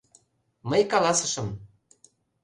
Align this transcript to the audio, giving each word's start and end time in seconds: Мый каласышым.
Мый 0.69 0.81
каласышым. 0.91 1.47